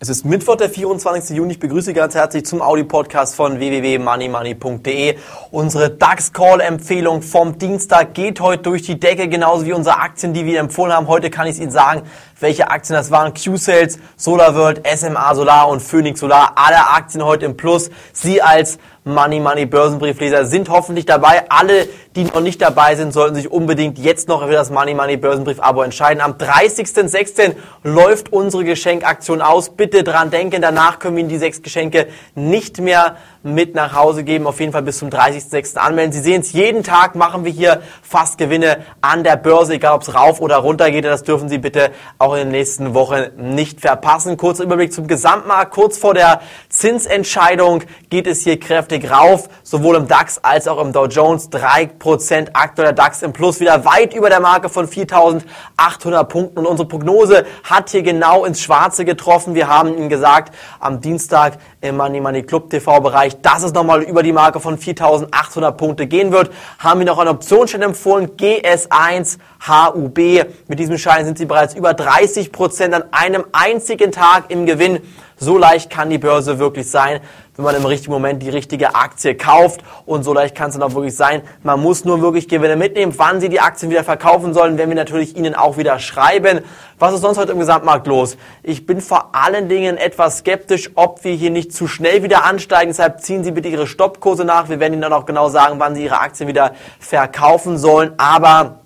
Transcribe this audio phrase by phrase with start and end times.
[0.00, 1.36] Es ist Mittwoch, der 24.
[1.36, 1.52] Juni.
[1.52, 5.16] Ich begrüße Sie ganz herzlich zum Audi-Podcast von www.moneymoney.de.
[5.52, 10.58] Unsere DAX-Call-Empfehlung vom Dienstag geht heute durch die Decke, genauso wie unsere Aktien, die wir
[10.58, 11.06] empfohlen haben.
[11.06, 12.02] Heute kann ich Ihnen sagen,
[12.44, 13.32] welche Aktien das waren.
[13.32, 16.52] Q-Sales, SolarWorld, SMA Solar und Phoenix Solar.
[16.56, 17.90] Alle Aktien heute im Plus.
[18.12, 21.50] Sie als Money Money Börsenbriefleser sind hoffentlich dabei.
[21.50, 25.16] Alle, die noch nicht dabei sind, sollten sich unbedingt jetzt noch für das Money Money
[25.16, 26.20] Börsenbrief Abo entscheiden.
[26.22, 27.54] Am 30.06.
[27.82, 29.70] läuft unsere Geschenkaktion aus.
[29.70, 34.24] Bitte dran denken, danach können wir Ihnen die sechs Geschenke nicht mehr mit nach Hause
[34.24, 34.46] geben.
[34.46, 35.76] Auf jeden Fall bis zum 30.06.
[35.76, 36.12] anmelden.
[36.12, 40.02] Sie sehen es, jeden Tag machen wir hier fast Gewinne an der Börse, egal ob
[40.02, 41.04] es rauf oder runter geht.
[41.04, 44.36] Das dürfen Sie bitte auch in den nächsten Wochen nicht verpassen.
[44.36, 45.72] Kurzer Überblick zum Gesamtmarkt.
[45.72, 46.40] Kurz vor der
[46.74, 51.48] Zinsentscheidung geht es hier kräftig rauf, sowohl im DAX als auch im Dow Jones.
[51.50, 56.58] 3% aktueller DAX im Plus, wieder weit über der Marke von 4.800 Punkten.
[56.58, 59.54] Und unsere Prognose hat hier genau ins Schwarze getroffen.
[59.54, 64.02] Wir haben Ihnen gesagt, am Dienstag im Money Money Club TV Bereich, dass es nochmal
[64.02, 66.50] über die Marke von 4.800 Punkte gehen wird.
[66.80, 70.18] Haben wir noch einen Optionsschein empfohlen, GS1 HUB.
[70.66, 75.00] Mit diesem Schein sind Sie bereits über 30 Prozent an einem einzigen Tag im Gewinn.
[75.36, 77.20] So leicht kann die Börse wirklich sein,
[77.56, 79.80] wenn man im richtigen Moment die richtige Aktie kauft.
[80.06, 81.42] Und so leicht kann es dann auch wirklich sein.
[81.62, 83.12] Man muss nur wirklich Gewinne mitnehmen.
[83.16, 86.60] Wann Sie die Aktien wieder verkaufen sollen, werden wir natürlich Ihnen auch wieder schreiben.
[86.98, 88.36] Was ist sonst heute im Gesamtmarkt los?
[88.62, 92.90] Ich bin vor allen Dingen etwas skeptisch, ob wir hier nicht zu schnell wieder ansteigen.
[92.90, 94.68] Deshalb ziehen Sie bitte Ihre Stoppkurse nach.
[94.68, 98.12] Wir werden Ihnen dann auch genau sagen, wann Sie Ihre Aktien wieder verkaufen sollen.
[98.18, 98.83] Aber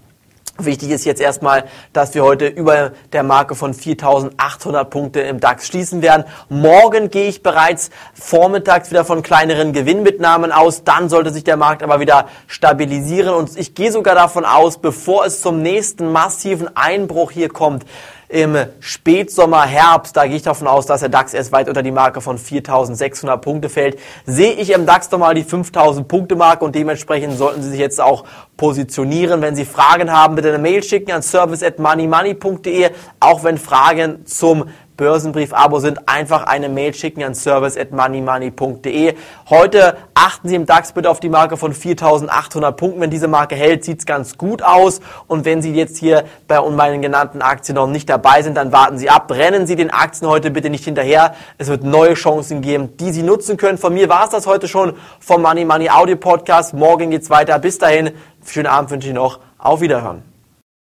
[0.61, 5.69] Wichtig ist jetzt erstmal, dass wir heute über der Marke von 4.800 Punkte im DAX
[5.69, 6.25] schließen werden.
[6.49, 10.83] Morgen gehe ich bereits vormittags wieder von kleineren Gewinnmitnahmen aus.
[10.83, 13.35] Dann sollte sich der Markt aber wieder stabilisieren.
[13.35, 17.85] Und ich gehe sogar davon aus, bevor es zum nächsten massiven Einbruch hier kommt,
[18.29, 21.91] im Spätsommer, Herbst, da gehe ich davon aus, dass der DAX erst weit unter die
[21.91, 26.75] Marke von 4.600 Punkte fällt, sehe ich im DAX nochmal die 5.000 Punkte Marke und
[26.75, 28.25] dementsprechend sollten Sie sich jetzt auch
[28.59, 29.41] positionieren.
[29.41, 34.27] Wenn Sie Fragen haben, bitte eine Mail schicken an service at moneymoney.de, auch wenn Fragen
[34.27, 34.67] zum
[34.99, 39.15] Börsenbrief-Abo sind, einfach eine Mail schicken an service at moneymoney.de.
[39.49, 43.01] Heute achten Sie im DAX bitte auf die Marke von 4.800 Punkten.
[43.01, 45.01] Wenn diese Marke hält, sieht es ganz gut aus.
[45.27, 48.99] Und wenn Sie jetzt hier bei meinen genannten Aktien noch nicht dabei sind, dann warten
[48.99, 49.31] Sie ab.
[49.31, 51.35] Rennen Sie den Aktien heute bitte nicht hinterher.
[51.57, 53.79] Es wird neue Chancen geben, die Sie nutzen können.
[53.79, 56.75] Von mir war es das heute schon vom Money Money Audio Podcast.
[56.75, 57.59] Morgen geht's weiter.
[57.61, 58.11] Bis dahin,
[58.45, 59.39] schönen Abend wünsche ich noch.
[59.59, 60.28] Auf Wiederhören.